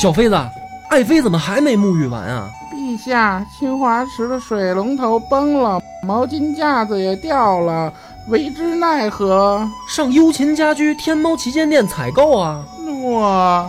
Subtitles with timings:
[0.00, 0.36] 小妃子，
[0.90, 2.48] 爱妃怎么还没沐浴完啊？
[2.72, 7.92] 陛下，清华池的水龙头崩了，毛巾架子也掉了，
[8.28, 9.68] 为之奈何？
[9.88, 12.64] 上优琴家居天猫旗舰店采购啊！
[13.02, 13.68] 我。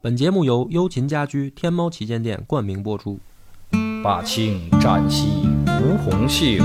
[0.00, 3.20] 本节目由优琴家居天猫旗舰店冠名播出。
[4.02, 5.48] 霸清展兮
[5.80, 6.58] 吴红袖，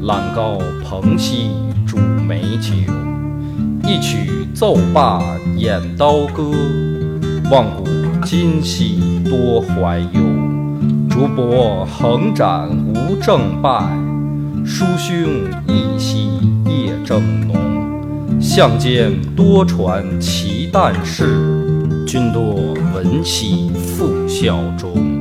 [0.00, 1.50] 揽高蓬兮
[1.86, 2.72] 煮美酒。
[3.88, 5.22] 一曲奏罢
[5.56, 6.50] 演刀歌，
[7.52, 7.86] 望古
[8.24, 10.20] 今兮多怀忧。
[11.08, 13.96] 竹帛横展无正败，
[14.64, 15.16] 书兄
[15.68, 16.28] 一夕
[16.64, 17.56] 夜正浓。
[18.40, 22.56] 相间多传奇诞事，君多
[22.92, 25.15] 闻兮复效忠。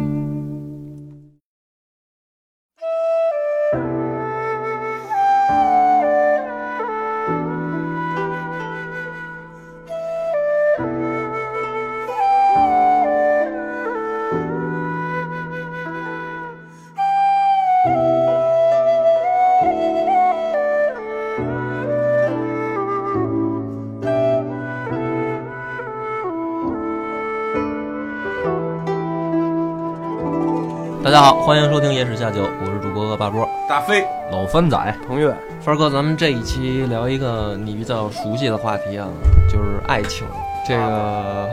[31.15, 33.47] 家好，欢迎收听《野史下酒》，我是主播大波。
[33.69, 34.77] 大飞，老番仔，
[35.07, 39.07] 彭越，帆儿哥，咱们这一期聊一个你比较熟悉的话题啊，
[39.49, 40.27] 就是爱情。
[40.67, 41.49] 这个，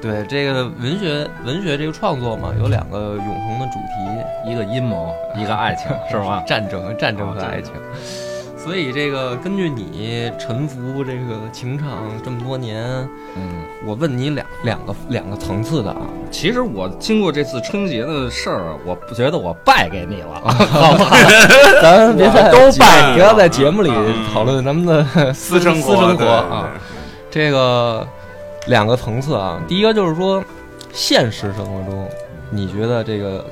[0.00, 6.44] 对这个文学文学这个创作嘛，有两个永恒的主题，一个阴谋，一个爱情， 是吧？
[6.46, 7.72] 战争，战争和爱情。
[8.62, 12.84] 所以这个根据你沉浮这个情场这么多年，
[13.34, 16.02] 嗯，我问你两两个两个层次的啊。
[16.30, 21.16] 其实我经过这次春节的事儿，我不觉得我败给你了， 好吧？
[21.80, 23.90] 咱别在都败不要在节目里
[24.32, 26.68] 讨论咱们的私生 私生活啊。
[27.30, 28.06] 这个
[28.66, 30.44] 两个层次啊，第一个就是说，
[30.92, 32.06] 现实生活中，
[32.50, 33.44] 你觉得这个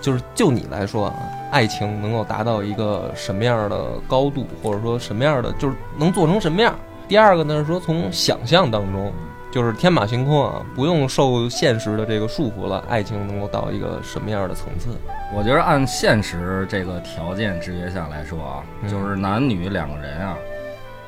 [0.00, 1.14] 就是就你来说啊，
[1.54, 6.74] 爱情能够达到一个什么样的高度，或者说什么样的就是能做成什么样？
[7.06, 9.12] 第二个呢是说从想象当中，
[9.52, 14.88] 就是天马行空啊，不用受现实的这个束缚了，爱情能够到一个什么样的层次？
[15.32, 20.36] 我觉得按现实这个条件制约下来说啊，嗯就是男女两个人啊，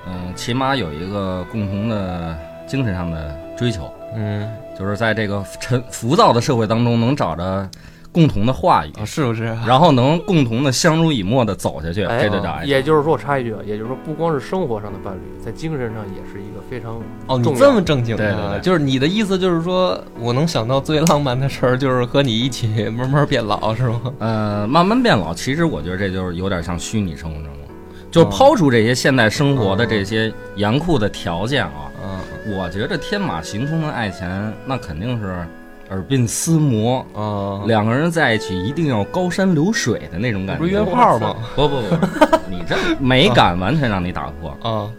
[0.07, 7.69] 嗯，起码有一个共同的精神上的追求，嗯就是在这个沉浮躁的社会当中能找着
[8.16, 9.44] 共同的话语，啊，是不是？
[9.69, 12.69] 然后能共同的相濡以沫的走下去，哎这就叫爱情。
[12.71, 18.53] 也就是说，我插一句啊，也就是说，不光是生活上的伴侣，在精神上也是一个非常哦，你这么正经对对啊？
[18.54, 24.00] 对就是你的意思就是说，我能想到最浪漫的事儿，就是和你一起慢慢变老，是吗？
[24.19, 27.69] 呃，慢慢变老，其实我觉得这就是有点像虚拟生活中了，哦
[28.10, 34.27] 就是抛出这些现代生活的这些严酷的条件啊，嗯我觉得天马行空的爱情
[34.65, 35.44] 那肯定是
[35.91, 40.61] 耳鬓厮磨，啊，两个人在一起一定要高山流水的那种感觉。
[40.61, 41.37] 不是约炮吗？
[41.55, 41.97] 不不不，
[42.51, 44.51] 你这美感完全让你打破。
[44.63, 44.91] 啊，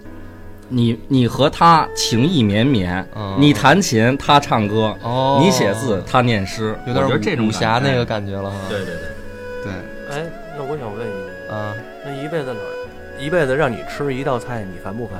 [0.69, 8.57] 你你和他情意绵绵，嗯你弹琴，他唱歌，哦，你写字，他念诗，有点我觉得这种武侠那个感感觉了哈。
[8.69, 8.75] 觉。
[8.75, 9.73] 对对对，对
[10.17, 11.73] 哎，那我想问你，啊，
[12.05, 15.15] 那一辈子哪一辈子让你吃一道菜，你烦不烦？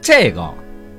[0.00, 0.48] 这个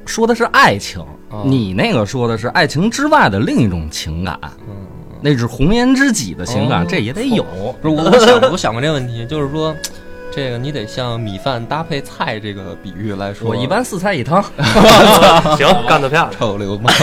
[0.05, 4.75] 说的是爱情，哦你那个说的是爱情之外的另一种情感，嗯，
[5.21, 7.43] 那是红颜知己的情感，哦这也得有。
[7.81, 9.75] 不是我，我想我想过这个问题，就是说。
[10.29, 14.43] 这个你得像米饭搭配菜这个比喻来说，我一般四菜一汤，
[15.57, 16.31] 行，干得漂亮。
[16.37, 16.93] 臭流氓。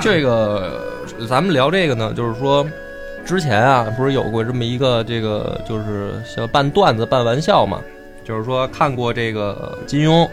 [0.00, 0.84] 这个
[1.26, 2.66] 咱们聊这个呢，就是说，
[3.24, 7.80] 之前啊，不是有过这么一个这个，就是像半段子半玩笑嘛，
[8.24, 10.28] 就是说看过这个金庸，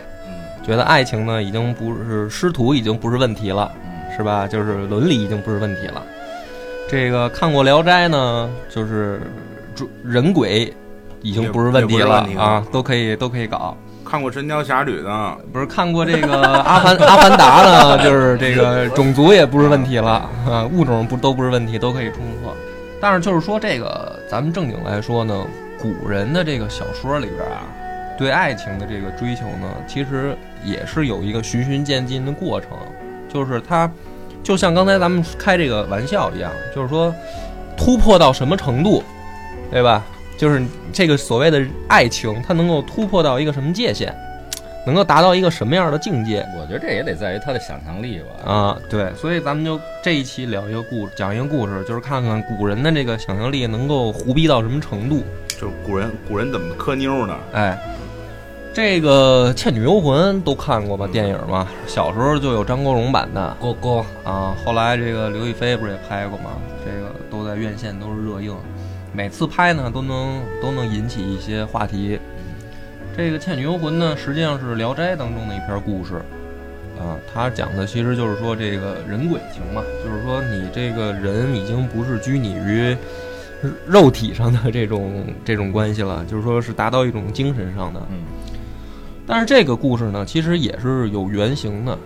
[0.66, 3.72] 觉得爱情呢已经不是师徒已经不是问题了，
[4.18, 4.48] 是吧？
[4.48, 6.02] 就是伦理已经不是问题了。
[6.90, 9.22] 这个看过《聊斋》呢，就是
[9.76, 10.72] 主人鬼
[11.22, 13.76] 已经不是问题了啊，都可以都可以搞。
[14.08, 22.56] 看过《神雕侠侣》的，不是看过这个阿凡 阿凡达呢，就是这个种族也不是问题了啊，物种不都不是问题，都可以冲破。
[23.02, 25.46] 但是就是说这个，咱们正经来说呢，
[25.80, 27.66] 古人的这个小说里边啊，
[28.18, 32.70] 对爱情的这个追求呢，其实也是有一个循序渐进的过程，
[33.28, 33.90] 就是它
[34.44, 37.14] 就像刚才咱们开这个玩笑一样，就是说
[37.76, 39.04] 突破到什么程度，
[39.72, 40.06] 对吧？
[40.38, 44.14] 就是这个所谓的爱情，它能够突破到一个什么界限，
[44.86, 48.52] 能够达到一个什么样的境界我觉得这也得在于他的想象力吧。
[48.52, 48.78] 啊？
[48.90, 55.24] 对，所以咱们就这一期聊一个故，讲一个故事，就是看看古人的这个想象力能够胡逼到什么程度。
[55.48, 57.38] 就是古人古人怎么磕妞呢？
[57.54, 57.80] 哎，
[58.76, 61.08] 这个《倩女幽魂》都看过吧？
[61.08, 66.58] 电影嘛，小时候就有张国荣版的郭郭啊，后来这个刘亦菲不是也拍过吗？
[66.84, 68.54] 这个都在院线都是热映，
[69.14, 72.20] 每次拍呢都能都能引起一些话题。
[73.16, 76.16] 这个《倩女幽魂》呢，实际上是《聊斋》当中的一篇故事，
[77.00, 82.94] 啊，它讲的其实就是说这个人鬼情嘛，就是说你这个人已经不是拘泥于
[83.88, 88.02] 肉体上的这种这种关系了，就是说是达到一种精神上的。
[88.12, 88.18] 嗯，
[89.28, 91.98] 但是这个故事呢，其实也是有原型的，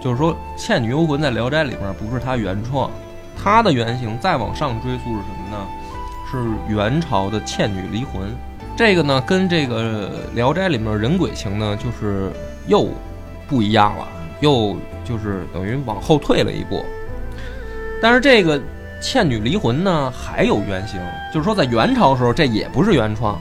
[0.00, 2.90] 就是说《倩女幽魂》在《聊斋》里面不是它原创，
[3.36, 5.66] 它的原型再往上追溯是什么呢？
[6.30, 8.22] 是元朝的倩女离魂。
[8.74, 12.32] 这个呢，跟这个《聊斋》里面人鬼情呢，就是
[12.66, 12.88] 又
[13.46, 14.08] 不一样了，
[14.40, 14.74] 又
[15.04, 16.82] 就是等于往后退了一步。
[18.00, 18.58] 但是这个
[18.98, 20.98] 倩女离魂呢，还有原型，
[21.34, 23.38] 就是说在元朝时候，这也不是原创。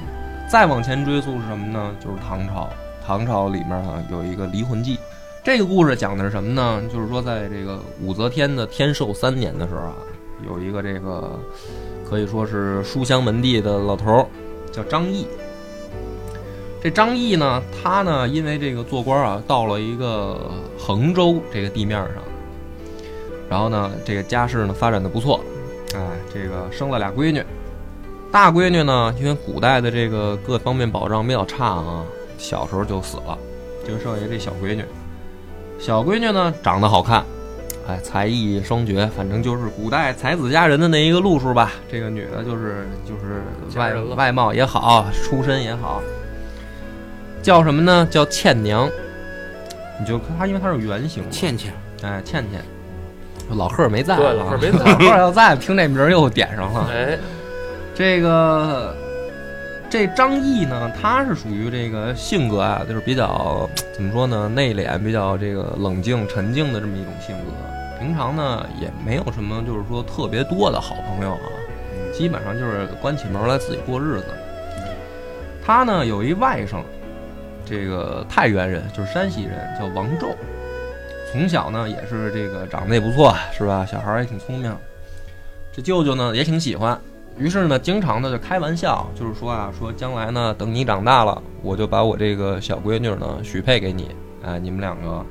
[0.50, 1.92] 再往前追溯是什么呢？
[1.98, 2.70] 就是唐朝，
[3.12, 4.98] 唐朝里面啊有一个离魂记。
[5.44, 6.82] 这个故事讲的是什么呢？
[6.90, 9.96] 就是说在这个武则天的天寿三年的时候啊，
[10.48, 11.38] 有一个这个
[12.10, 14.26] 可以说是书香门第的老头儿。
[14.72, 15.28] 叫张毅。
[16.82, 22.24] 这张毅呢，他呢，因为这个做官啊，到了一个衡州这个地面上，
[23.50, 25.42] 然后呢，这个家世呢发展的不错，
[25.94, 26.00] 哎，
[26.34, 27.44] 这个生了俩闺女，
[28.32, 32.06] 大闺女呢，因为古代的这个各方面保障比较差啊，
[32.42, 33.38] 小时候就死了，
[33.88, 34.84] 就剩下这小闺女。
[35.80, 37.24] 小闺女呢，长得好看。
[37.88, 41.72] 哎，才艺双绝，反正就是古代才子佳人的那一个路数吧。
[41.92, 43.44] 这个女的，就是就是
[43.78, 46.02] 外外貌也好，出身也好，
[47.42, 48.08] 叫什么呢？
[48.10, 48.90] 叫倩娘。
[50.00, 51.24] 你就她，因为她是原型。
[51.30, 51.74] 倩倩，
[52.04, 52.62] 哎，倩倩。
[53.56, 54.86] 老贺没在，对，老贺没 在。
[54.86, 56.88] 老贺要在，听这名又点上了。
[56.92, 57.18] 哎，
[57.96, 58.96] 这个
[59.92, 64.48] 这张毅呢，他是属于这个性格啊，就是比较怎么说呢？
[64.48, 67.52] 内敛，比较这个冷静沉静的这么一种性格。
[68.00, 71.44] 平常呢也没有什么，就是说特别多的好朋友啊，
[72.14, 74.28] 基本上就是关起门来自己过日子。
[75.62, 76.82] 他呢有一外甥，
[77.66, 80.34] 这个太原人，就是山西人，叫王胄。
[81.34, 83.86] 从小呢也是这个长得也不错，是吧？
[83.86, 84.74] 小孩也挺聪明。
[85.74, 86.98] 这舅舅呢也挺喜欢，
[87.38, 94.10] 于是呢经常的就开玩笑，就是说啊，说将来呢等你长大了，我就把我这个小闺女呢许配给你，
[94.44, 95.26] 哎，你们两个。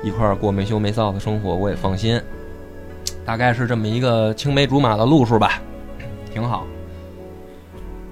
[0.00, 2.22] 一块儿过没羞没臊的生活，我也放心。
[3.24, 5.60] 大概是这么一个青梅竹马的路数吧，
[6.32, 6.64] 挺好。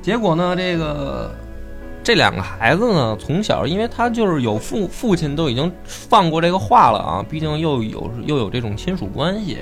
[0.02, 1.30] 结果呢，这个
[2.02, 9.58] 这两个孩子呢，从小因为他就是有父父亲都已经放过这个话了啊，毕竟又有又有这种亲属关系，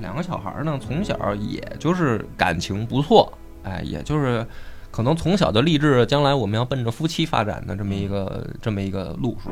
[0.00, 4.46] 两个小孩呢，从小也就是感情不错，哎，也就是
[4.90, 9.50] 可能从小就立志将来我们要奔着夫妻发展的这么一个这么一个路数。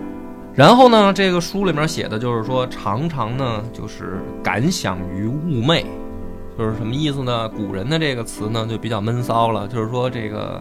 [0.55, 5.85] 然后呢，这个书里面写的就是说，常常呢就是感想于寤寐，
[6.59, 7.49] 就是什么意思呢？
[7.51, 10.61] 古人的这个词呢就比较闷骚了，就是说这个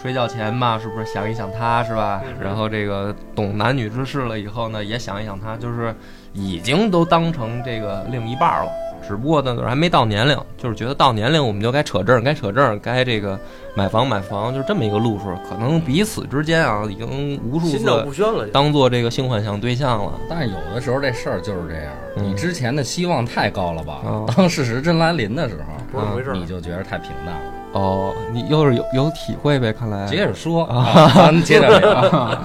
[0.00, 2.22] 睡觉前吧，是不是想一想他，是吧？
[2.38, 5.92] 然后这个懂男女之事了以后呢，也想一想他，就是
[6.34, 8.70] 已经都当成这个另一半了。
[9.06, 13.38] 只不过呢，还没到年龄，就是觉得到年龄我们就该扯证，该扯证，该这个
[13.74, 15.26] 买房买房，就是这么一个路数。
[15.48, 20.12] 可能彼此之间啊，已经无数次当做这个性幻想对象了。
[20.28, 24.00] 但是有的时候这事儿就是这样，你之前的希望太高了吧？
[24.36, 25.56] 当事实真来临的时
[25.92, 27.40] 候，你就觉得太平淡了。
[27.72, 29.72] 哦，你又是有有体会呗？
[29.72, 32.38] 看来接着说 啊，咱接着聊。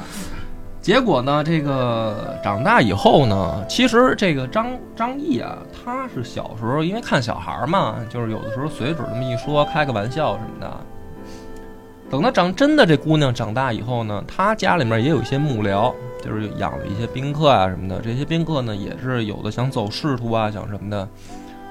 [0.82, 10.78] 结果呢，这个长大以后呢，其实这个张张毅啊，他是小时候因为看小孩嘛，就是有的时候随嘴这么一说，开个玩笑什么的。
[12.10, 15.94] 等他长真的这姑娘长大以后呢，他家里面也有一些幕僚，
[16.24, 18.00] 就是养了一些宾客啊什么的。
[18.02, 21.08] 这些宾客呢，也是有的想走仕途啊，想什么的，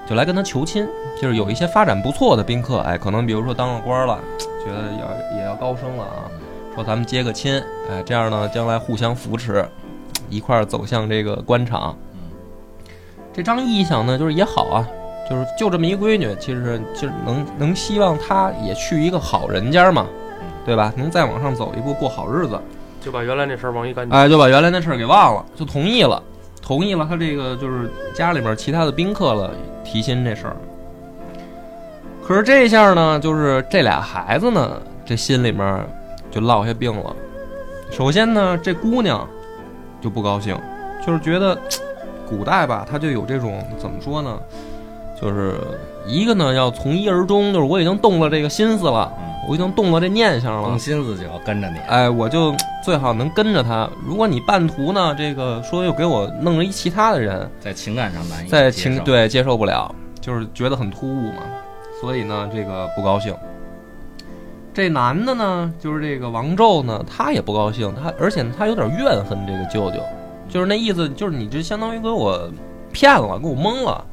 [0.06, 0.86] 就来跟他求亲。
[1.20, 4.20] 就是有一些发展不错的宾客，哎，可能比如说当了官了，
[4.64, 6.30] 觉得要也要高升了啊。
[6.78, 9.68] 说咱们接个亲，哎，这样呢，将来互相扶持，
[10.30, 11.96] 一块儿走向这个官场。
[13.32, 14.88] 这张毅一想呢，就是也好啊，
[15.28, 20.06] 就是就这么一闺女，其实就是能能希望她也去一个好人家嘛，
[20.64, 20.92] 对吧？
[20.96, 22.56] 能再往上走一步，过好日子，
[23.00, 24.16] 就把原来那事儿忘一干净。
[24.16, 26.22] 哎，就把原来那事儿给忘了，就同意了，
[26.62, 29.50] 同意了他这个就是家里面其他的宾客了
[29.82, 30.56] 提亲这事儿。
[32.24, 35.84] 可是这下呢，就是这俩孩子呢，这心里面。
[36.30, 37.14] 就落下病了。
[37.90, 39.26] 首先呢，这姑娘
[40.00, 40.56] 就不高兴，
[41.06, 41.58] 就是觉得
[42.28, 44.38] 古代吧，她就有这种怎么说呢？
[45.20, 45.56] 就是
[46.06, 49.12] 一个呢要从一而终，就是我已经动了这个心思了，
[49.48, 51.78] 我已经动了这念想了动，心思就要跟着你。
[51.88, 52.54] 哎，我就
[52.84, 53.88] 最好能跟着他。
[54.06, 61.42] 如果你半途呢，这个说又给我弄了一其他的人，在情感上难以在情对接受不了，就是觉得很突兀嘛，
[62.00, 63.34] 所以呢，这个不高兴。
[64.78, 70.00] 这男的呢，就是这个王宙呢，他也不高兴，他而且他有点怨恨这个舅舅，
[70.48, 72.48] 就是那意思，就是你这相当于给我
[72.92, 74.06] 骗了，给我蒙了。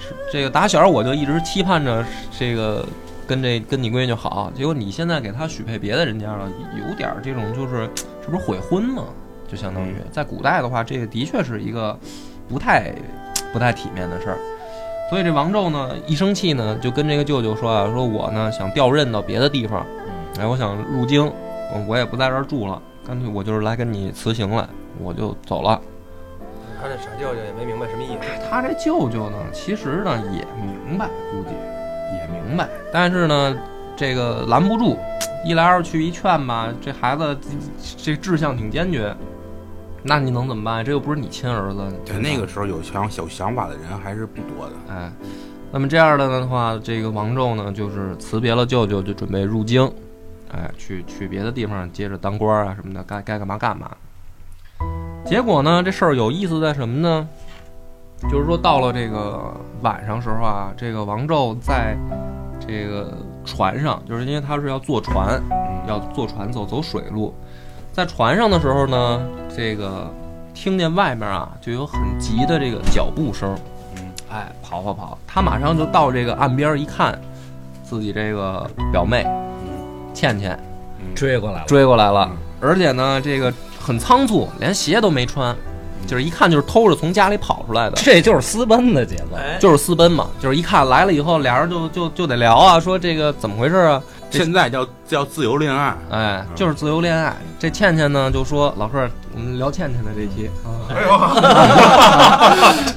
[0.00, 2.04] 是这个打小我就一直期盼着
[2.36, 2.84] 这个
[3.28, 7.88] 跟这跟你闺女好，结果你现在给他许配别的人家了，有点这种就是
[8.20, 9.04] 这不是悔婚吗？
[9.48, 11.96] 就相当于在古代的话，这个的确是一个
[12.48, 12.92] 不太
[13.52, 14.38] 不太体面的事儿。
[15.12, 19.84] 所以这王宙呢，一生气呢，就跟这个舅舅说啊，说我呢想调任到别的地方，
[20.40, 24.66] 哎，我想入京，我我也不在这儿住了，干脆我就是来跟你辞行了，
[24.98, 25.78] 我就走了。
[26.80, 28.42] 他这傻舅舅也没明白什么意思。
[28.48, 30.46] 他这舅舅呢，其实呢也
[30.88, 31.54] 明白，估计
[32.16, 33.54] 也明白，但是呢，
[33.94, 34.96] 这个拦不住，
[35.44, 37.36] 一来二去一劝吧，这孩子
[37.98, 39.14] 这志向挺坚决，
[40.02, 40.84] 那你能怎么办？
[40.84, 41.80] 这又不是你亲儿子。
[42.04, 44.72] 对那个时候有想有想法的人还是不多的。
[44.88, 45.12] 哎，
[45.70, 49.90] 那么这样的话，这个王胄呢，就是辞别了舅舅，就准备入京，
[50.50, 53.90] 哎，去去别的地方接着当官啊什么的，该该干嘛干嘛。
[55.24, 57.28] 结果呢，这事儿有意思在什么呢？
[58.30, 61.96] 就是说到了这个晚上时候啊，这个王胄在
[62.60, 65.42] 这个船上，就是因为他是要坐船，
[65.88, 67.34] 要坐船走走水路，
[67.92, 69.22] 在船上的时候呢，
[69.54, 70.10] 这个
[70.54, 73.54] 听见外面啊就有很急的这个脚步声，
[73.96, 74.10] 嗯。
[74.30, 77.20] 哎，跑跑跑，他马上就到这个岸边一看，
[77.84, 79.26] 自己这个表妹
[80.14, 80.58] 倩倩
[81.14, 82.30] 追过来了，追过来了，
[82.60, 85.54] 而且呢，这个很仓促，连鞋都没穿，
[86.06, 87.96] 就是一看就是偷着从家里跑出来的。
[87.96, 89.36] 这就是私奔的节奏。
[89.60, 94.02] 就是私奔嘛，就是一看来了以后，俩人就就就得聊啊，说这个怎么回事啊？
[94.32, 97.36] 这现在叫叫自由恋爱，哎，就是自由恋爱。
[97.58, 100.50] 这倩倩呢就说：“老贺，我们聊倩倩的这期。
[100.64, 100.88] 啊，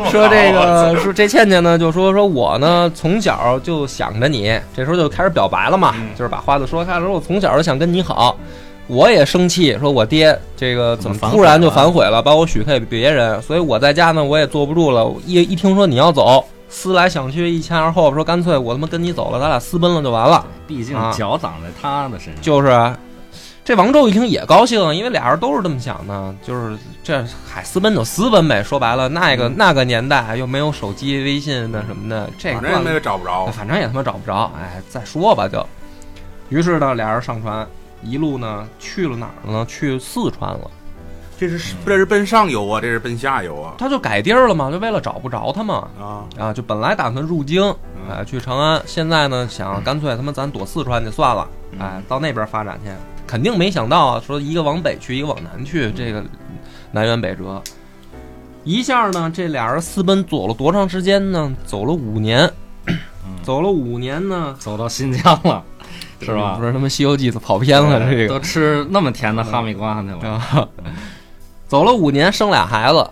[0.10, 8.38] 说这个说这倩倩呢就说说我呢从小就想着你，这时候就开始表白了嘛，就是把话都说开了，说我从小就想跟你好。”
[8.88, 20.46] 我也生气，说我爹这个怎么突然就反悔了，把我许配别人，所以我在家呢我也坐不住了，一一听说你要走，思来想去，一前而后，说干脆我他妈跟你走了，咱俩私奔了就完了。
[20.68, 22.42] 毕竟啊脚长在他的身上。
[22.42, 22.98] 就是啊，
[23.64, 28.62] 这王宙一听也高兴，因为俩人都是这么想的，就是这嗨私奔就私奔呗。
[28.64, 33.46] 说白了，那个那个年代又没有手机、微信那什么的，这个反正也找不着。
[33.48, 35.66] 反正也他妈找不着，哎，再说吧就。
[36.50, 37.68] 于是呢，俩人上船，
[38.04, 39.66] 一路呢去了哪儿了呢？
[39.68, 40.70] 去四川了。
[41.38, 45.88] 这是这是奔上游啊，这是奔下游啊他就改地儿了嘛，就为了找不着他嘛。
[46.00, 46.24] 啊！
[46.40, 47.64] 啊，就本来打算入京，
[48.10, 51.48] 哎，去长安，现在呢想干脆他妈咱躲四川去算了，
[51.80, 52.90] 哎，到那边发展去。
[53.28, 56.24] 肯定没想到啊，说一个往北去，一个往南去，这个
[56.92, 57.62] 南辕北辙。
[58.64, 61.52] 一下呢，这俩人私奔走了多长时间呢？
[61.66, 62.50] 走了五年，
[63.44, 65.64] 走了五年呢，走到新疆了，
[66.22, 66.66] 是吧不？
[66.66, 70.70] 是他妈《西游记》跑偏了，这个都吃那么甜的哈密瓜去了。
[71.66, 73.10] 啊，走了五年，生俩孩子，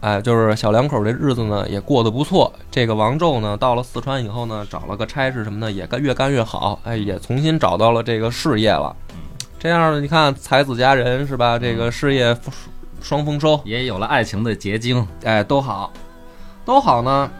[0.00, 2.52] 哎，就是小两口这日子呢也过得不错。
[2.70, 8.94] 这个王宙呢，到了四川以后呢，找了个差事什么的，也干越干越好，哎，也重新找到了这个事业了。
[9.58, 11.58] 这样呢，你看才子佳人是吧？
[11.58, 12.36] 这个事业
[13.00, 15.06] 双丰收，也有了爱情的结晶。
[15.24, 15.92] 哎，都好，
[16.64, 17.30] 都好呢。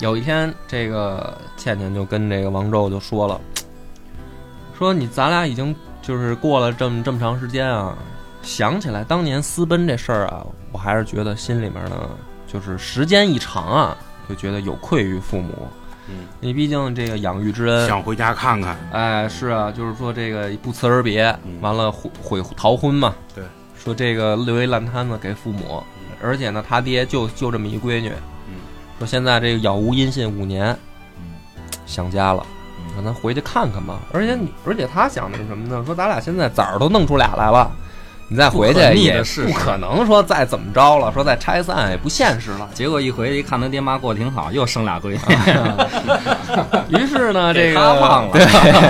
[0.00, 3.40] 有一天，这个倩倩就跟这个王宙就说了，
[4.76, 7.96] 说你咱俩已经就是过了这么这么长时间啊，
[8.46, 12.08] 想起来当年私奔这事儿啊，我还是觉得心里面呢，
[12.46, 13.96] 就是时间一长啊，
[14.28, 15.68] 就觉得有愧于父母。
[16.08, 23.16] 嗯，你毕竟这个养育之恩，想回家看看，哎，是啊，就是说这个不辞而别，嗯完了悔悔逃婚嘛。
[23.34, 23.42] 对，
[23.76, 25.82] 说这个留一烂摊子给父母，
[26.22, 28.12] 而且呢，他爹就就这么一闺女。
[28.46, 28.54] 嗯，
[29.00, 30.66] 说现在这个杳无音信五年，
[31.18, 31.34] 嗯
[31.84, 32.46] 想家了，
[32.78, 33.98] 嗯让咱回去看看吧。
[34.12, 35.82] 而且你，而且他想的是什么呢？
[35.84, 37.68] 说咱俩现在崽儿都弄出俩来了，
[38.28, 42.68] 你再回去也不可能说再怎么着了，说再拆散也不现实了。
[42.74, 45.18] 结果一回去一看他爹妈过得挺好，又生俩闺女。
[46.98, 48.44] 于是呢，这个他忘了对，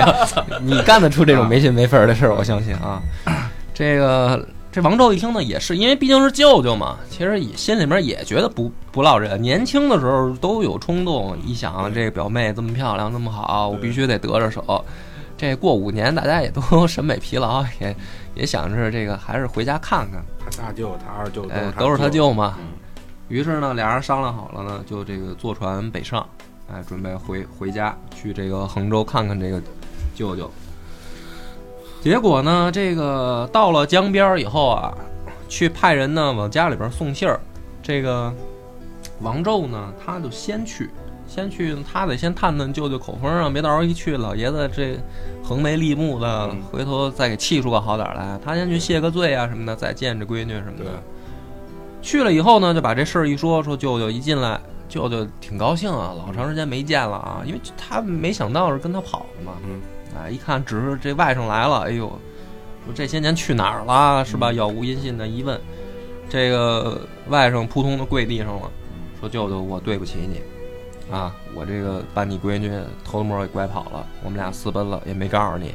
[0.61, 3.01] 你干得出这种没心没肺的事儿，我相信啊。
[3.73, 9.39] 这个这王胄一听呢，也是因为毕竟是舅舅嘛，其实也心里面也觉得不不落忍。
[9.39, 14.83] 年轻的时候都有冲动，一想这个表妹这么漂亮，这么好，我必须得得着手。
[15.37, 17.95] 这过五年，大家也都审美疲劳，也
[18.37, 20.23] 也想着这个还是回家看看。
[20.39, 22.55] 他大舅、他二舅都都是他舅嘛。
[22.59, 22.65] 嗯
[23.29, 26.25] 于是呢，俩人商量好了呢，就这个坐船北上，
[26.71, 29.61] 哎，准备回回家去这个衡州看看这个
[30.15, 30.49] 舅舅。
[32.01, 34.97] 结果呢，这个到了江边以后啊，
[35.49, 37.37] 去派人呢往家里边送信儿。
[37.83, 38.33] 这个
[39.19, 40.89] 王宙呢，他就先去，
[41.27, 44.97] 先去，他得先探探舅舅口风啊，别到时候一去，老爷子这
[45.43, 48.39] 横眉立目的，嗯回头再给气出个好歹来。
[48.43, 50.91] 他先去谢个罪啊什么的，再见这闺女什么的。
[52.01, 59.53] 去了以后呢，就把这事儿一说，说舅舅一进来，舅舅挺高兴啊，老长时间没见了啊，因为他没想到是跟他跑了嘛。
[59.65, 59.81] 嗯，
[60.17, 62.07] 哎，一看只是这外甥来了，哎呦，
[62.85, 64.51] 说这些年去哪儿了是吧？
[64.53, 65.59] 杳无音信的一问，
[66.29, 68.71] 这个外甥扑通的跪地上了，
[69.19, 70.39] 说舅舅，我对不起你，
[71.11, 72.71] 啊，我这个把你闺女
[73.03, 75.73] 偷摸给拐跑了，我们俩私奔了，也没告诉你。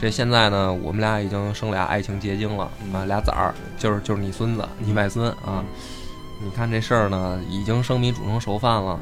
[0.00, 5.64] 这现在呢，我们俩已经生俩爱情结晶了啊，俩崽儿，就是就是你孙子，你外孙啊。
[6.40, 8.96] 你看这事儿呢，已经生米煮成熟饭了，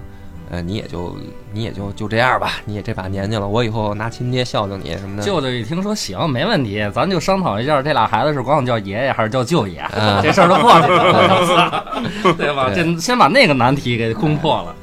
[0.50, 1.14] 呃，你也就
[1.52, 5.22] 你也就就这样吧，你也这把年纪了，我以后拿亲爹孝敬你什么的。
[5.22, 12.02] 舅舅一听说行，没问题，咱就商讨一下，这俩孩子是管我叫爷爷还是叫舅爷，啊这事儿就过去了
[12.38, 12.70] 对吧？
[12.74, 14.74] 这先把那个难题给攻破了。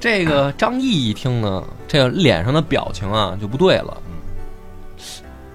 [0.00, 3.96] 这个张毅一听呢，这个脸上的表情啊就不对了，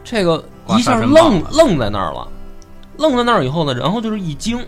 [0.03, 2.27] 这个一下愣愣在那儿了，
[2.97, 4.59] 愣在那儿以后呢，然后就是一惊，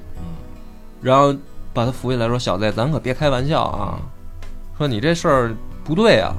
[1.02, 1.36] 然后
[1.74, 4.00] 把他扶起来说：“小子，咱可别开玩笑啊，
[4.78, 6.34] 说你这事儿不对啊。”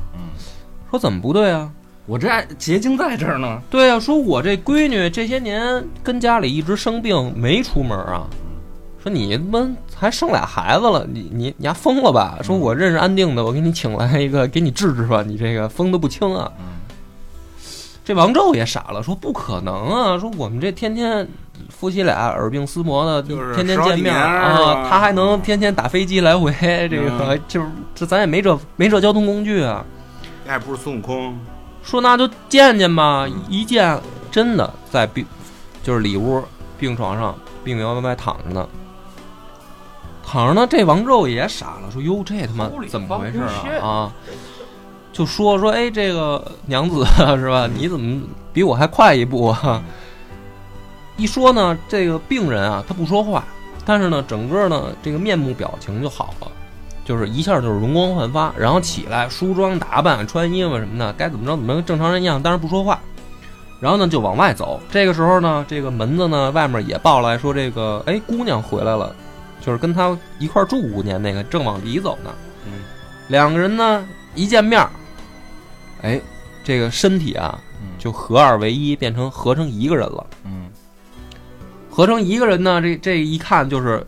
[0.89, 1.71] 说怎么不对啊？
[2.07, 8.25] 我这爱结晶在这儿呢，对啊，说我这闺女这些年跟家里一直生病，没出门啊。
[9.07, 12.41] 说你他妈还生俩孩子了，你你你丫疯了吧？
[12.43, 15.23] 说我认识安定的，我给你请来一个，给你治治吧。
[15.25, 16.51] 你这个疯的不轻啊。
[18.05, 20.19] 这王宙也傻了，说不可能啊！
[20.19, 21.27] 说我们这天天
[21.69, 26.53] 夫妻俩耳鬓厮磨的，就是天天见面啊，他还能天天打飞机来回，
[26.91, 29.85] 这个 就是这咱也没这没这交通工具啊。
[30.45, 31.39] 那还不是孙悟空，
[31.81, 34.01] 说那就见见吧，一见
[34.33, 35.25] 真的在病，
[35.85, 36.43] 就是里屋
[36.77, 37.33] 病床上，
[37.63, 38.69] 病原外躺着呢，
[40.27, 40.67] 躺着呢。
[40.69, 43.39] 这王胄也傻了，说哟，这他妈怎么回事
[43.81, 43.87] 啊？
[43.87, 44.13] 啊，
[45.13, 47.69] 就说说，哎，这个娘子是吧？
[47.73, 48.21] 你怎么
[48.53, 49.83] 比我还快一步啊？
[51.17, 53.45] 一说呢，这个病人啊，他不说话，
[53.87, 56.49] 但是呢，整个呢，这个面目表情就好了。
[57.05, 62.99] 就是一下就是容光焕发，然后起来梳妆打扮、穿衣服什么的，该怎么着怎么着，跟正常人一样，但是不说话。
[63.79, 64.81] 然后呢，就往外走。
[64.91, 69.15] 这个时候呢，这个门子呢，外面也报来说，这个哎，姑娘回来了，
[69.67, 72.31] 就是跟他一块儿住五年那个，正往里走呢。
[72.65, 72.73] 嗯，
[73.27, 74.89] 两个人呢一见面儿，
[76.03, 76.21] 哎，
[76.63, 77.59] 这个身体啊
[77.99, 80.25] 就合二为一，变成合成一个人了。
[80.45, 80.69] 嗯，
[81.91, 84.07] 合成一个人呢，这这一看就是，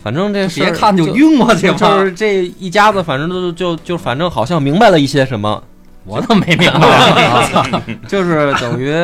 [0.00, 5.60] 反正这别看就晕过去了，就是这一家子，反正都就就反正好像明白了一些什么，
[6.06, 7.82] 我都没明白。
[8.06, 8.94] 就是等于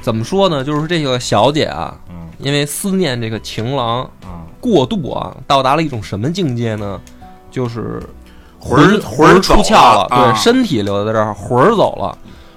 [0.00, 0.62] 怎么说呢？
[0.62, 7.00] 就是这个小姐啊，嗯因为思念这个情郎啊，过度啊，到达了一种什么境界呢？
[7.50, 8.00] 就是
[8.60, 12.16] 魂儿魂出窍了对，啊身体留在这儿，魂儿走了。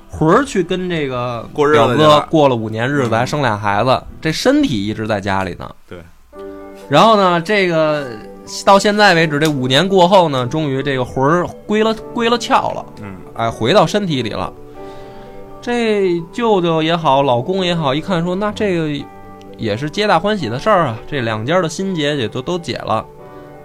[0.10, 5.68] 魂儿去跟这个表哥过了五年日子，嗯还生俩孩子，这身体一直在家里呢。
[5.90, 5.98] 对。
[6.88, 8.06] 然后呢，这个
[8.64, 12.86] 到现在为止，这五年过后呢，终于这个魂儿归了归了窍了。
[13.02, 14.54] 嗯，哎，回到身体里了。
[15.62, 19.06] 这舅舅也好，老公也好，一看说，那这个
[19.58, 23.06] 也是皆大欢喜的事儿啊，这两家的心结也都都解了。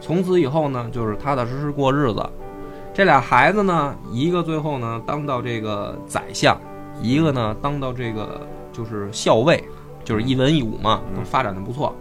[0.01, 2.25] 从此以后呢，就是踏踏实实过日子。
[2.95, 6.59] 这俩孩子呢，一个最后呢当到这个宰相，
[7.01, 8.41] 一个呢当到这个
[8.73, 9.63] 就是校尉，
[10.05, 11.95] 就是一文一武嘛，都发展的不错。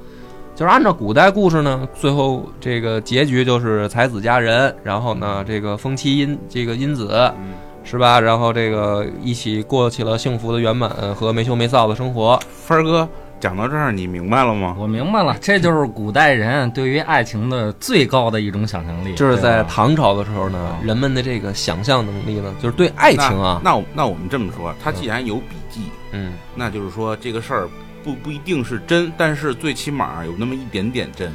[0.55, 8.19] 就是按照古代故事呢，最后这个结局就是才子佳人，然后呢，这个封妻荫这个荫子，嗯是吧？
[8.19, 12.37] 然后这个一起过起了幸福的圆满和没羞没臊的生活。
[12.51, 13.07] 分儿哥
[13.39, 14.75] 讲到这儿，你明白了吗？
[14.77, 19.13] 我明白了，这就是古代人对于爱情的最高的一种想象力。
[19.15, 27.69] 就是在唐朝的时候呢，人们的这个想象能力呢，就是对爱情啊，那那我那我们这么说，他既然有笔记，嗯，那就是说这个事儿
[28.03, 31.31] 不不一定是真，但是最起码有那么一点点真。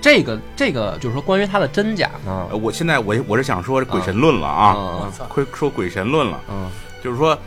[0.00, 6.70] 这个这个就是说关于它的真假呢呃，我现在我我是想说鬼神论了啊，啊快说鬼神论了，嗯
[7.02, 7.38] 就是说，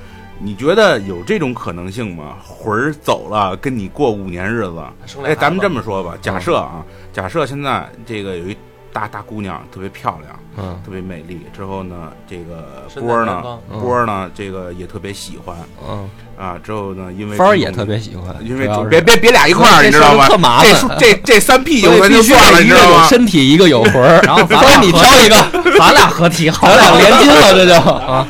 [0.42, 2.38] 你觉得有这种可能性吗？
[2.48, 4.82] 魂儿走了，跟你过五年日子。
[5.24, 8.56] 哎，咱们这么说吧，假设啊，假设现在这个有一
[8.94, 13.44] 大大姑娘特别漂亮，嗯特别美丽，之后呢，这个波儿呢
[13.82, 15.56] 波儿呢，这个也特别喜欢
[15.88, 16.58] 嗯，啊。
[16.64, 20.38] 之后呢，因为芳儿也特别喜欢，因为别别别俩一块儿，你知道吗特？
[20.38, 23.08] 麻这烦这这三 P 就算了，得一个有你知道吗？
[23.08, 24.42] 身体，一个有魂儿， 然后
[24.82, 28.28] 你俩挑一个，咱俩合体好了，咱俩连金了，这就啊，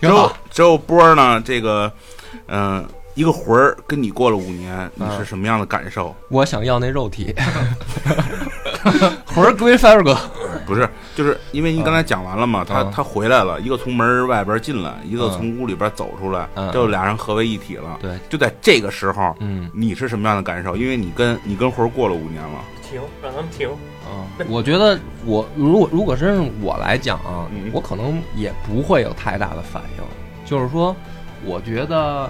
[0.00, 1.90] 之后之后波儿呢，这个
[2.46, 2.84] 嗯、
[3.14, 6.14] 一个魂儿跟你过了五年，你嗯是什么样的感受？
[6.28, 7.34] 我想要那肉体，
[9.26, 10.16] 魂儿归范儿哥。
[10.66, 17.98] 不是，就是因为你刚才讲完了嘛，他嗯他回来了，一个从门外边进来，一个嗯从屋里边走出来，嗯就俩人合为一体了。
[18.00, 20.76] 对，就在这个时候，嗯你是什么样的感受？
[20.76, 23.68] 因为你跟你跟魂儿过了五年了，停，让他们停。
[23.70, 30.04] 啊，我觉得我如果如果真是我来讲啊嗯，我可能也不会有太大的反应。
[30.50, 30.96] 就是说，
[31.44, 32.28] 我觉得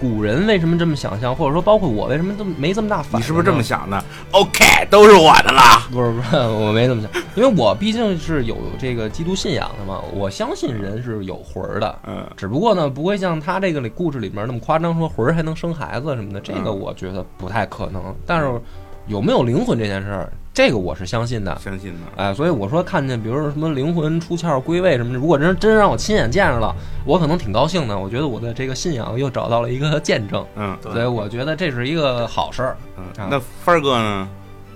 [0.00, 3.18] 古人为什么这么想象，或者说包括我为什么这么没这么大反应？
[3.20, 3.62] 你是不是这么？
[3.62, 5.86] 想的？OK，都是我的啦。
[5.92, 11.96] 不是不是，我没这么想，因为我毕竟是有这个基督信仰的嘛，我相信人是有魂儿的。
[12.08, 18.12] 嗯，只不过呢，不会像他这个里故事里面那么夸张，说魂儿还能生孩子什么的，这个嗯我觉得不太可能。
[18.26, 18.60] 但是
[19.06, 21.56] 有没有灵魂这件事儿，这个我是相信的。
[21.58, 21.98] 相信的。
[22.16, 27.98] 哎，所以我说看见，比如说什么灵魂出窍、归位什么的，如果真真让我亲眼见着了，我可能挺高兴的。
[27.98, 32.76] 我觉得我的这个信仰又找到了一个见证，嗯所以我觉得这是一个好事儿。
[32.96, 34.28] 嗯啊，那范儿哥呢？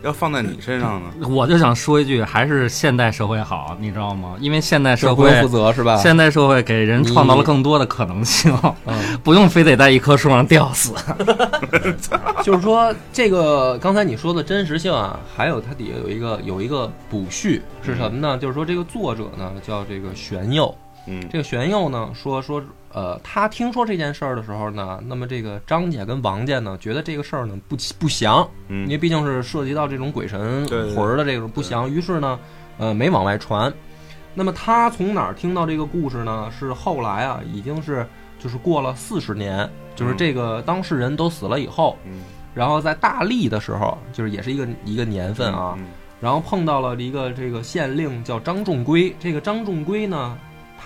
[0.03, 1.29] 要放在你身上呢？
[1.29, 4.37] 我就想说一句，还是现代社会好，你知道吗？
[4.41, 5.97] 因为现代社会不用负责是吧？
[5.97, 8.57] 现代社会给人创造了更多的可能性，
[8.87, 10.93] 嗯，不用非得在一棵树上吊死。
[12.45, 18.39] 就是说这个刚才你说的真实性啊，还有它底下有一个有一个补序是什么呢？
[18.39, 20.75] 就是说这个作者呢叫这个玄佑，
[21.09, 21.29] 嗯。
[21.31, 32.38] 这个玄佑呢说说，呃，他听说这件事儿的时候呢，那么这个张家跟王家呢，觉得这个事儿呢不不祥，因嗯为毕竟是涉及到这种鬼神魂儿的这种不祥，于是呢，
[32.79, 33.73] 呃，没往外传。
[34.35, 36.49] 那么他从哪儿听到这个故事呢？
[36.57, 38.07] 是后来啊，已经是
[38.38, 42.21] 就是过了四十年，就是这个当事人都死了以后，嗯。
[42.55, 45.87] 然后在大历的时候，就是也是一个一个年份啊，嗯。
[46.21, 50.38] 然后碰到了一个这个县令叫张仲圭，这个张仲圭呢，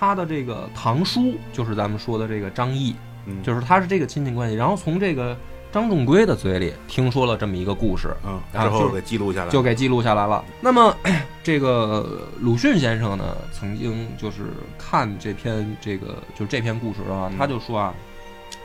[0.02, 2.92] 他的这个堂叔就是咱们说的这个张毅，
[3.26, 4.56] 嗯，就是他是这个亲戚关系。
[4.56, 5.36] 然后从这个
[5.70, 10.44] 张仲圭的嘴里听说了这么一个故事，嗯，啊就是之后给记录下来，就给记录下来了。
[10.60, 10.92] 那么
[11.40, 14.38] 这个鲁迅先生呢，曾经就是
[14.76, 17.94] 看这篇这个就这篇故事的话他就说啊。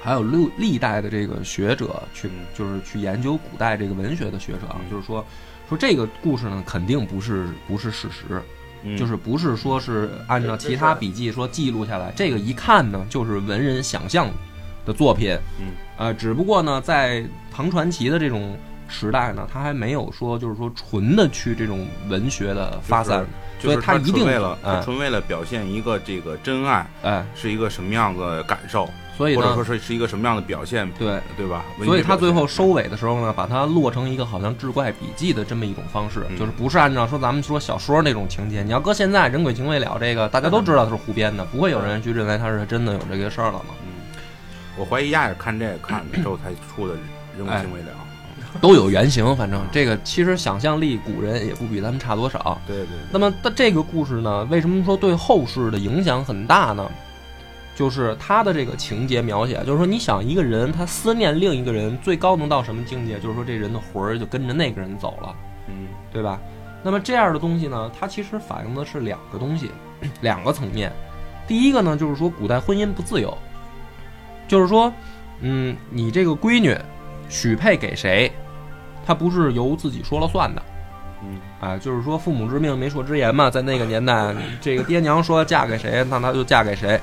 [0.02, 5.24] 还有历历代的这个学者去嗯，就是去研究古代这个文学的学者啊，嗯就是说，
[5.70, 8.42] 说这个故事呢，肯定不是不是事实，
[8.84, 8.98] 嗯。
[8.98, 14.30] 就是不是说是按照其他笔记说记录下来，这个一看呢就是文人想象
[14.86, 23.26] 的作品，嗯，呃，只不过呢在唐传奇的这种时代呢，他还没有说就是说纯的去这种文学的发散，
[23.60, 28.88] 所以就是他一定纯为了纯为了表现一个这个真爱哎，是一个什么样的感受，
[29.18, 31.66] 所以或者说，是是一个什么样的表现，对，对吧？
[31.84, 38.62] 所以他最后收尾的时候呢，把它落成一个好像志怪笔记的这么一种方式，嗯就是不是按照说咱们说小说那种情节。
[38.62, 43.74] 你要搁现在《人鬼情未了》这个，大家都知道它是胡编的，不会有人去认为它是真的有这个事儿了嘛。
[43.82, 44.22] 嗯，
[44.78, 46.94] 我怀疑丫也是看这个看的之后才出的
[47.38, 47.88] 《人鬼情未了》
[48.62, 52.60] 都有原型，反正这个其实想象力古人也不比咱们差多少。
[52.66, 56.90] 对对，那么但这个故事呢，为什么说对后世的影响很大呢？
[57.78, 63.20] 就是他的这个情节描写，就是说你想一个人他思念另一个人，最高能到什么境界？
[63.20, 65.36] 就是说这人的魂儿就跟着那个人走了。
[65.68, 66.40] 嗯对吧？
[66.82, 69.70] 那么这样的东西呢，它其实反映的是两个东西，
[70.22, 70.92] 两个层面。
[71.48, 73.38] 第一个呢，就是说古代婚姻不自由，
[74.48, 74.92] 就是说，
[75.42, 76.76] 嗯，你这个闺女
[77.30, 78.32] 许配给谁，
[79.06, 80.64] 她不是由自己说了算的。
[81.22, 87.00] 嗯，啊，就是说父母之命，媒妁之言嘛，在那个年代，这个爹娘说嫁给谁，那她就嫁给谁，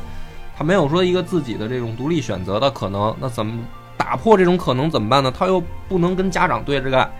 [0.56, 3.14] 他没有说一个自己的这种独立选择的可能。
[3.20, 3.58] 那怎么
[3.96, 5.32] 打破这种可能怎么办呢？
[5.36, 7.10] 他又不能跟家长对着干，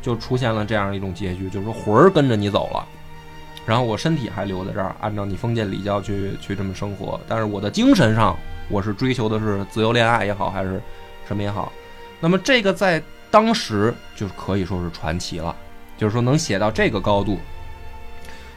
[0.00, 2.86] 就出现了这样一种结局，就是说魂儿跟着你走了，
[3.64, 8.36] 然后我身体还留在这儿，按照你封建礼教去去这么生活，但是我的精神上，
[8.68, 10.80] 我是追求的是自由恋爱也好，还是
[11.26, 11.72] 什么也好。
[12.20, 15.54] 那么这个在当时就可以说是传奇了，
[15.96, 17.38] 就是说能写到这个高度。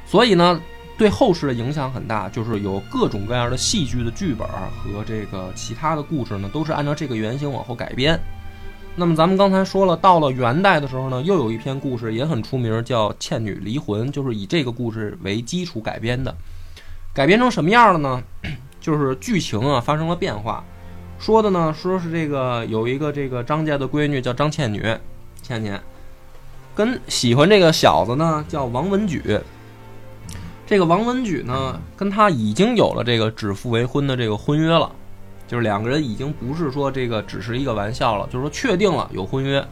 [0.06, 0.60] 所以呢，
[0.98, 8.20] 对后世的影响很大，就是有各种各样的戏剧的剧本和这个其他的故事呢，都是按照这个原型往后改编。
[8.96, 16.34] 那么咱们刚才说了，到了元代的时候呢，又有一篇故事也很出名，叫《倩女离魂》，就是以这个故事为基础改编的。
[17.14, 18.24] 改编成什么样了呢？
[18.80, 20.64] 就是剧情啊发生了变化。
[21.20, 24.82] 说的呢，说是这个有一个这个张家的闺女叫张倩女，
[25.42, 25.78] 倩倩，
[26.74, 29.22] 跟喜欢这个小子呢叫王文举。
[30.66, 34.92] 这个王文举呢，跟他已经有了这个指腹为婚的这个婚约了。
[35.48, 39.64] 就是两个人已经不是说这个只是一个玩笑了，就是说确定了有婚约。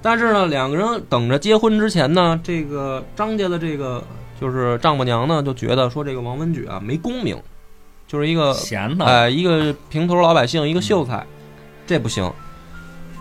[0.00, 4.02] 但是呢，两个人等着结婚之前呢，这个张家的这个
[4.40, 7.38] 就是丈母娘呢，就觉得说这个王文举啊没功名，
[8.06, 11.26] 就是一个闲的，哎一个平头老百姓，一个秀才。
[11.86, 12.32] 这不行。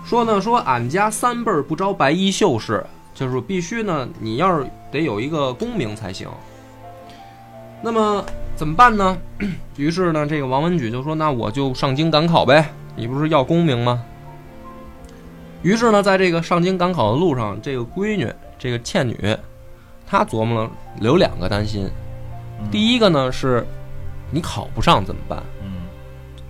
[0.05, 2.81] 说呢，说俺家三辈儿不招白衣秀士，
[3.13, 6.29] 就是必须呢，你要是得有一个功名才行。
[7.81, 8.23] 那么
[8.55, 9.17] 怎么办呢？
[9.77, 14.03] 于是呢，这个王文举就说：“那我就上京赶考呗，你不是要功名吗？”
[15.63, 19.37] 于是呢，在这个上京赶考的路上，这个闺女，这个倩女，
[20.05, 21.89] 她琢磨了有两个担心。
[22.69, 23.65] 第一个呢是，
[24.31, 25.41] 你考不上怎么办？
[25.63, 25.69] 嗯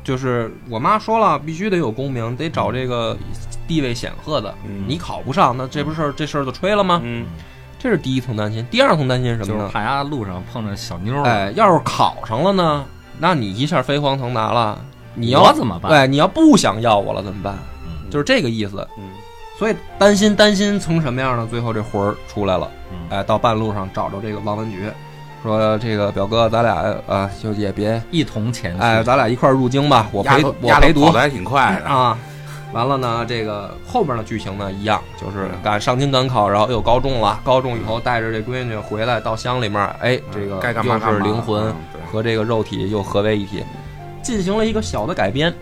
[0.03, 3.15] 就是我妈说了，必须得有功名，得找这个
[3.67, 4.51] 地位显赫的。
[4.65, 6.99] 嗯你考不上，那这不是这事儿就吹了吗？
[7.03, 7.27] 嗯
[7.79, 8.63] 这是第一层担心。
[8.69, 9.69] 第二层担心是什就是么呢？
[9.73, 12.85] 怕丫路上碰着小妞儿，哎，要是考上了呢，
[13.17, 14.77] 那你一下飞黄腾达了。
[15.15, 15.89] 你要我怎么办？
[15.89, 17.57] 对，你要不想要我了怎么办？
[17.85, 18.87] 嗯就是这个意思。
[18.97, 19.03] 嗯
[19.57, 21.45] 所以担心担心从什么样呢？
[21.51, 24.89] 最后这魂儿出来了，嗯哎，到半路上找着这个王文举，
[25.43, 28.81] 说这个表哥，咱俩啊，就也别，一同前去。
[28.81, 32.17] 哎，咱俩一块儿入京吧，我陪我陪读跑得还挺快的，啊。
[32.71, 41.73] 完了呢，这个后边的剧情呢一样，就是嗯赶上京赶考，然后又高中了，高中以后带着这闺女回来到乡里面，哎，这个又是灵魂
[42.11, 43.63] 和这个肉体又合为一体，
[44.21, 45.53] 进行了一个小的改编，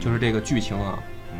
[0.00, 0.98] 就是这个剧情啊。
[1.32, 1.38] 嗯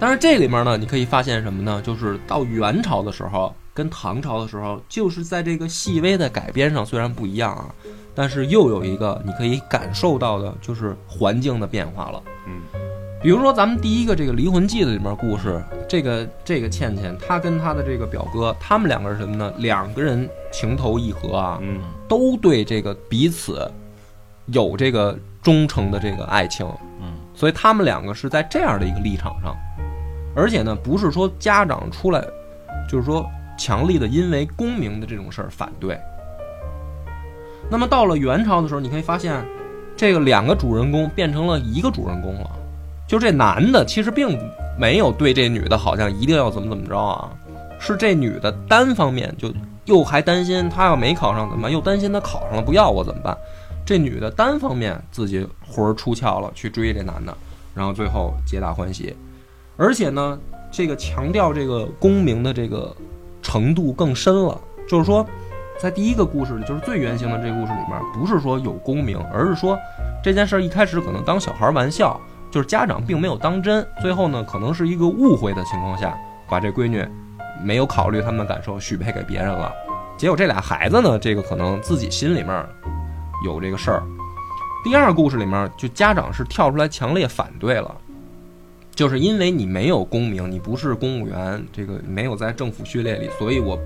[0.00, 1.80] 但是这里面呢，你可以发现什么呢？
[1.84, 7.66] 就是到元朝的时候跟唐朝的时候，就是在这个细微的改编上虽然不一样啊，
[8.12, 12.20] 但是又有一个你可以感受到的，就是环境的变化了。
[12.46, 12.62] 嗯
[13.22, 19.52] 比如说咱们第一个这个《离魂记》的里面故事，这个这个倩倩，她跟她的这个表哥，他们两个是什么呢？
[19.58, 23.70] 两个人情投意合啊，嗯都对这个彼此
[24.46, 26.66] 有这个忠诚的这个爱情，
[27.00, 29.56] 嗯，所以他们两个是在这样的一个立场上，
[30.34, 32.20] 而且呢，不是说家长出来，
[32.88, 33.24] 就是说
[33.56, 35.96] 强力的因为功名的这种事儿反对。
[37.70, 39.46] 那么到了元朝的时候，你可以发现，
[39.96, 42.50] 这个两个主人公变成了一个主人公了，
[43.12, 44.38] 就这男的其实并
[44.78, 47.28] 没有对这女的好像一定要怎么怎么着啊，
[47.78, 49.52] 是这女的单方面就
[49.84, 53.36] 又还担心她要没考上怎么办，又担心她考上了不要我怎么办。
[53.84, 57.36] 这女的单方面自己魂儿出窍了，去追这男的，
[57.74, 59.14] 然后最后皆大欢喜。
[59.76, 60.38] 而且呢，
[60.70, 62.96] 这个强调这个功名的这个
[63.42, 65.22] 程度更深了，就是说，
[65.78, 69.78] 在第一个故事里，就是最原型的这个故事里面，不是说有功名，而是说
[70.24, 72.18] 这件事一开始可能当小孩玩笑，
[72.52, 76.14] 就是家长并没有当真，最后呢，可能是一个误会的情况下，
[76.46, 77.02] 把这闺女
[77.64, 79.72] 没有考虑他们的感受许配给别人了。
[80.18, 82.64] 结果这俩孩子呢，这个可能自己心里面
[83.42, 84.02] 有这个事儿。
[84.84, 87.96] 第二故事里面，就家长是跳出来强烈反对了，
[88.94, 93.78] 就是因为你没有功名，你不是公务员，这个没有在政府序列里，所以我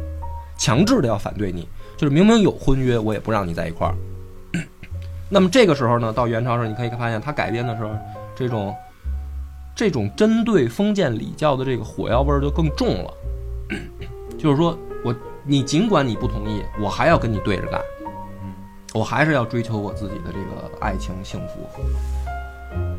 [0.59, 1.68] 强制的要反对你。
[1.96, 3.94] 就是明明有婚约，我也不让你在一块儿。
[5.31, 7.90] 那么这个时候呢，到元朝时候，你可以发现他改编的时候，
[8.37, 8.75] 这种
[9.75, 13.14] 这种针对封建礼教的这个火药味儿就更重了。
[14.38, 17.81] 就是说我你尽管你不同意，我还要跟你对着干，
[18.94, 21.66] 我还是要追求我自己的这个爱情幸福。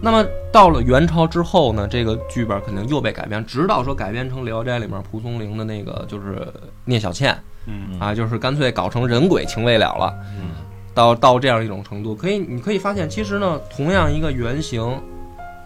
[0.02, 6.52] 那么到了元朝之后呢，这个剧本肯定又被改编，直到说改编成《聊斋》里面蒲松龄的那个就是
[6.86, 10.14] 聂小倩嗯啊，就是干脆搞成人鬼情未了了。
[10.40, 10.50] 嗯，
[10.94, 15.00] 到到这样一种程度，可以你可以发现，其实呢，同样一个原型，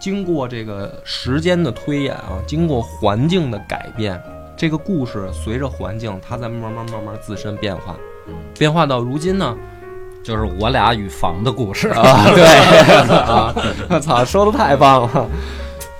[0.02, 4.20] 经过这个时间的推演啊，经过环境的改变，
[4.56, 7.94] 这个故事随着环境，它在慢慢慢慢自身变化，
[8.58, 9.56] 变化到如今呢，
[10.24, 11.86] 就是我俩与房的故事。
[11.90, 12.44] 啊，对
[13.16, 13.54] 啊，
[14.00, 15.28] 操，说的太棒了。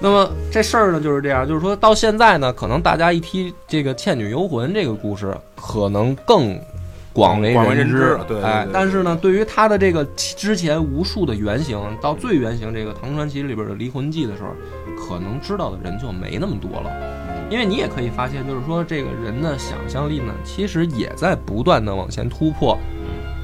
[0.01, 6.59] 那么这事儿呢就是这样，就是说到现在呢，可能大家一提这个《倩女幽魂》这个故事，可能更
[7.13, 14.51] 广为广为人知知对对哎对，但是呢，对于他的这个之前无数的原型，到最原型这个《唐传奇》里边的《离魂记》的时候，
[14.97, 16.91] 可能知道的人就没那么多了。
[17.51, 22.79] 因为你也可以发现，就是说这个人的想象力呢，其实也在不断的往前突破。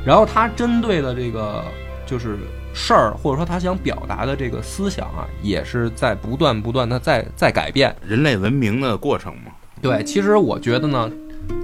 [0.07, 1.63] 然后他针对的这个
[2.07, 2.39] 就是
[2.73, 7.95] 事儿，或者说他想表达的这个思想啊，也是在不断不断的在在改变。
[8.07, 9.53] 人类文明的过程嘛，
[9.83, 11.11] 对，其实我觉得呢，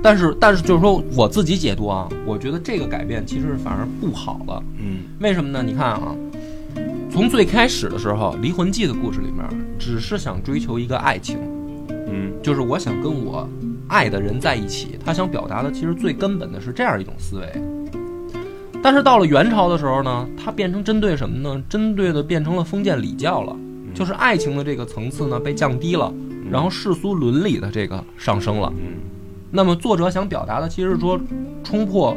[0.03, 4.63] 但是但是就是说我自己解读啊，我觉得这个改变其实反而不好了。
[4.79, 5.63] 嗯为什么呢？
[5.63, 6.15] 你看啊，
[7.11, 9.45] 从最开始的时候，《离魂记》的故事里面，
[9.79, 11.39] 只是想追求一个爱情，
[12.09, 13.49] 嗯就是我想跟我
[13.89, 14.99] 爱的人在一起。
[15.05, 17.47] 他想表达的其实最根本的是这样一种思维。
[18.83, 21.63] 但是到了元朝的时候呢，它变成针对什么呢？
[21.69, 23.57] 针对的变成了封建礼教了，
[23.95, 26.13] 就是爱情的这个层次呢被降低了，
[26.51, 28.71] 然后世俗伦理的这个上升了。
[28.77, 29.01] 嗯
[29.57, 31.17] 那么作者想表达的其实是说，
[31.63, 32.17] 冲破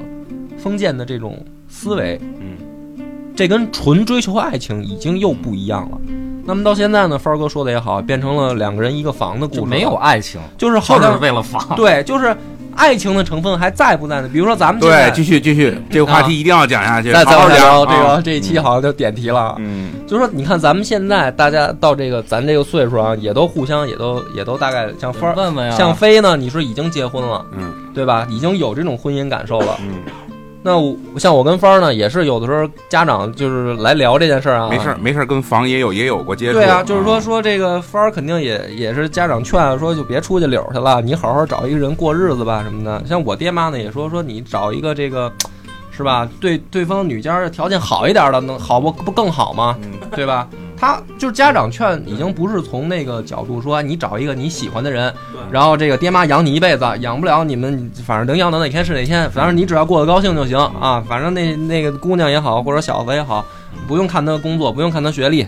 [0.57, 1.37] 封建的这种
[1.69, 2.57] 思维，嗯
[3.35, 5.97] 这跟纯追求爱情已经又不一样了。
[6.43, 11.75] 那么到现在呢，帆儿哥说的也好，变成了两个人一个房的故事，就没有爱情，就是好像是为了房。
[11.75, 12.35] 对，就是
[12.77, 14.29] 爱情的成分还在不在呢？
[14.31, 19.55] 比如说咱们对，继续继续，这个话题一定要讲下去，那再好好往下聊，这个这一期好像就点题了。
[19.57, 28.27] 嗯，就是说，你看咱们现在大家到这个咱这个岁数啊，也都互相也都也都大概像问问呀，像飞呢，你说已经结婚了，嗯对吧？
[28.29, 29.75] 已经有这种婚姻感受了。
[29.81, 29.95] 嗯，
[30.67, 43.01] 那我像我跟芳儿呢，也是有的时候家长就是来聊这件事儿啊，没事儿没事儿，跟房也有也有过接触，对啊，就是说说这个芳儿肯定也也是家长劝说，就别出去溜去了，你好好找一个人过日子吧什么的。
[43.07, 45.31] 像我爹妈呢也说说你找一个这个，
[45.89, 46.27] 是吧？
[46.41, 49.77] 对对方女家的条件好一点的，能好不不更好吗？
[49.81, 50.49] 嗯对吧？
[50.79, 55.11] 他就是家长劝，已经不是从那个角度说你找一个你喜欢的人，
[55.51, 61.03] 然后这个爹妈养你一辈子，养不了你们，反正能养到哪天是哪天，反正你只要过得高兴就行啊。
[61.07, 63.43] 反正那那个姑娘也好，或者小子也好，
[63.87, 65.47] 不用看他工作，不用看他学历，你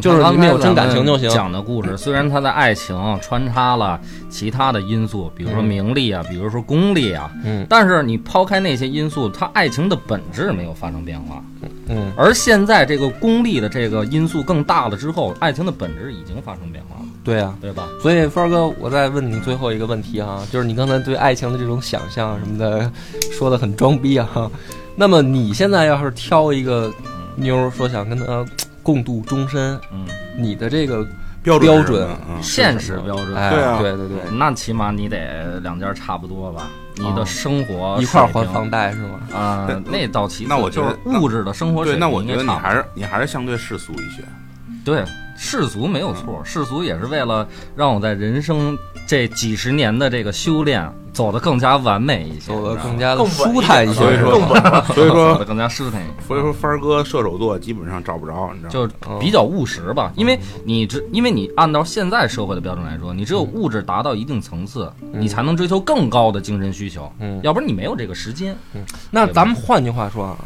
[0.00, 3.98] 就是看你们有真感情就行讲的故事虽然它的爱情穿插了
[4.28, 11.42] 其他的因素，比如说嗯名利啊，比如说功利啊，嗯但是你抛开那些因素，它爱情的本质没有发生变化。
[11.88, 12.12] 嗯。
[12.16, 17.88] 而现在这个功利的这个因素更大了之后，爱情的本质已经发生变化了，对啊，对吧？
[18.02, 22.90] 所以帆哥，我再问你最后一个问题啊，就是你刚才对爱情的这种想象什么的，
[23.32, 24.50] 说的很装逼啊。
[24.94, 26.92] 那么你现在要是挑一个
[27.36, 28.44] 妞，说想跟她
[28.88, 31.06] 共度终身，嗯，你的这个
[31.42, 32.18] 标标准是什么？
[32.30, 32.42] 嗯。
[32.42, 33.78] 现实标准，哎，对啊。
[33.82, 36.70] 对对对，那起码你得两家差不多吧？
[36.96, 39.20] 你的生活一块还房贷是吗？
[39.30, 39.76] 啊、对。
[39.92, 44.22] 那倒其次，那我觉就得是物质的生活水对，平那我觉得你还是你还是相对世俗一些，
[44.88, 45.04] 对
[45.36, 47.46] 世俗没有错，世俗也是为了
[47.76, 54.32] 让我在人生这几十年的这个修炼走得更加完美一些，走得更加的舒坦一些，所以说
[54.94, 56.26] 所以说走得更加舒坦一些。
[56.26, 58.90] 所以说帆儿哥射手座基本上找不着，你知道吗？
[59.06, 68.56] 就比较务实吧，因为你只因为你按照现在社会的标准来说，你只有物质达到一定层次，你才能追求更高的精神需求，嗯要不然你没有这个时间。
[69.10, 70.38] 那咱们换句话说啊，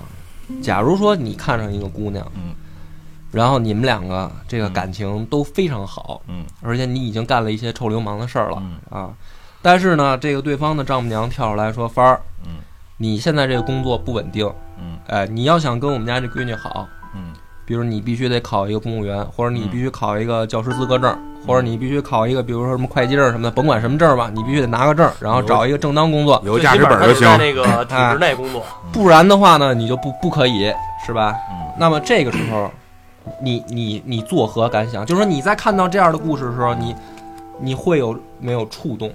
[0.60, 2.54] 假如说你看上一个姑娘，嗯，
[3.32, 8.76] 然后你们两个这个感情都非常好，嗯，而且你已经干了一些臭流氓的事儿了、嗯。
[8.90, 9.10] 啊，
[9.62, 12.56] 但是呢，这个对方的丈母娘跳出来说：“帆儿，嗯，
[12.98, 14.46] 你现在这个工作不稳定，
[14.78, 17.32] 嗯，哎，你要想跟我们家这闺女好，嗯，
[17.64, 19.68] 比如你必须得考一个公务员，或者你嗯。
[19.70, 21.16] 必须考一个教师资格证，
[21.46, 27.26] 或者你必须考一个，比如说什么会计证什么的，甭管什么证吧，你必须得拿个证，然后找一个正当工作，有驾驶最起码本就行。
[27.26, 30.70] 在那个体制内工作，不然的话呢，你就不不可以，
[31.06, 31.34] 是吧？
[31.50, 31.72] 嗯。
[31.78, 32.70] 那么这个时候，
[33.42, 35.04] 你你你作何感想？
[35.04, 36.94] 就是说你在看到这样的故事的时候，你
[37.60, 39.12] 你会有没有触动？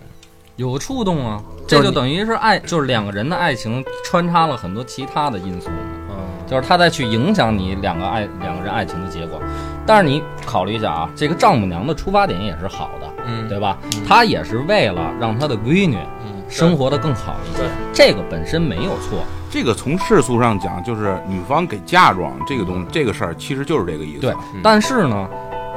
[0.55, 5.69] 有触动啊，这就等于是爱，就是两个人的爱情穿插了很多其他的因素
[6.09, 6.15] 嗯，
[6.47, 9.39] 就是他在去影响你两个爱两个人爱情的结果。
[9.85, 13.77] 但是你考虑一下啊，这个丈母娘的出发点也是好的，嗯对吧？
[14.07, 19.23] 她也是为了让她的闺女嗯生活的更好一些，这个本身没有错。
[19.49, 24.21] 这个从世俗上讲，就是女方给嫁妆这个东这个事儿，其实就是这个意思。
[24.21, 25.27] 对嗯，但是呢，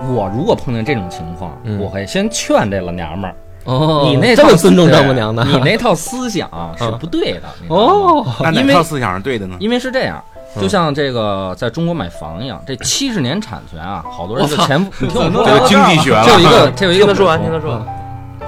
[0.09, 7.43] 我如果碰见这种情况，嗯我会先劝这老娘们儿，哦你那套这么尊重丈母娘的，你那套思想是嗯不对的。
[7.69, 9.57] 哦，那哪套思想是对的呢？
[9.61, 10.23] 因为是这样，
[10.57, 18.00] 嗯就像这个在中国买房一样，这七十年产权啊，好多人就前不，你听我说，这个经济学了，这有一个， 这有一个听他说完，听他说完。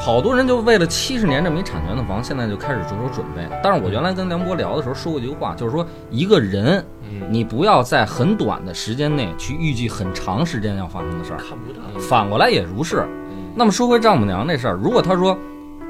[0.03, 3.49] 好多人就为了七十年这么一产权的房，现在就开始着手准备。
[3.63, 13.07] 但是我原来跟梁博聊的时候说过一句话，就是说一个人，嗯你不要在很短的时间内去预计很长时间要发生的事儿，看不到，反过来也如是。
[13.55, 15.39] 那么说回丈母娘这事儿，如果他说，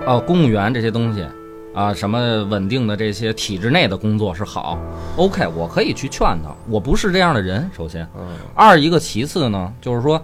[0.05, 1.27] 啊，公务员这些东西，
[1.75, 4.79] 啊，什么稳定的这些体制内的工作是好
[5.17, 6.55] ，OK，我可以去劝他。
[6.69, 10.23] 我不是这样的人，首先，嗯二一个其次呢，就是说，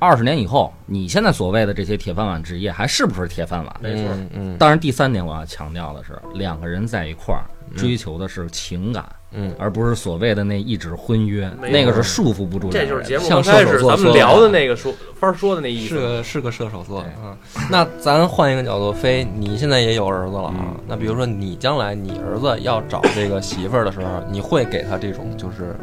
[0.00, 3.76] 二十年以后，你现在所谓的这些铁饭碗职业还是不是铁饭碗？
[3.80, 7.44] 没错嗯嗯当然，第三点我要强调的是，两个人在一块儿
[7.76, 12.70] 追求的是情感，嗯，而不是所谓的那一纸婚约，那个是束缚不住。
[12.70, 16.00] 这就是节目像刚开射手座始咱们聊的那个说帆儿说的那意思是思。
[16.00, 17.36] 个是个射手座啊。
[17.70, 20.54] 那咱换一个角度，飞，你现在也有儿子了啊。
[20.58, 25.76] 嗯那比如说你将来你儿子要找这个媳妇儿的时候，你会给他这种就是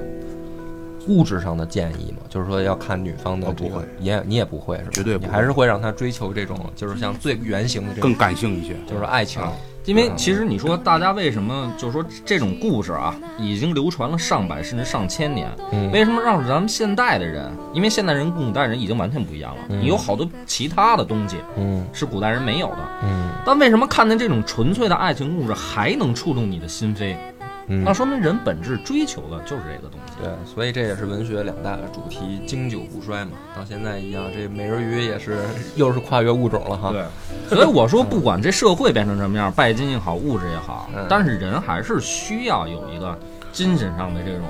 [1.07, 2.19] 物质上的建议吗？
[2.29, 4.89] 就是说要看女方的这个我不会，也你也不会是吧？
[4.93, 8.75] 绝对不会你还是会让他追求这种就是像最原型的这种更，感性一些。
[8.87, 9.41] 就是爱情。
[9.85, 17.49] 因为其实你说大家为什么就是说这种故事啊，已经流传了上百甚至上千年，嗯为什么让咱们现代的人？
[17.73, 22.79] 因为现代人跟古代人已经完全不一样了，你有好多其他的东西嗯是古代人没有的。
[23.03, 27.15] 嗯但为什么看见这种纯粹的爱情故事还能触动你的心扉？
[27.69, 30.13] 嗯那说明人本质追求的就是这个东西。
[30.21, 33.31] 对，所以这也是文学两大主题，经久不衰嘛。
[33.55, 35.39] 到现在一样，这美人鱼也是
[35.75, 36.91] 又是跨越物种了哈。
[36.91, 37.03] 对，
[37.49, 43.17] 所以我说，不管这社会变成什么样，拜金也好，物质也好嗯，但是人还是需要有一个
[43.51, 44.41] 精神上的这种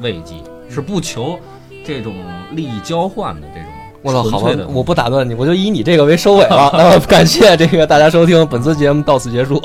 [0.00, 0.34] 慰藉，
[0.68, 1.38] 是不求
[1.86, 2.14] 这种
[2.52, 3.70] 利益交换的这种
[4.02, 6.70] 我操，好的，我不打断你，我就以你这个为收尾了。
[6.76, 9.62] 那么感谢这个大家收听本次节目到此结束。